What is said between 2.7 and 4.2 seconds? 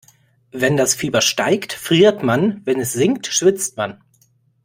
es sinkt, schwitzt man.